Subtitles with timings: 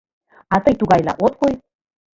[0.53, 1.53] А тый тугайла от кой.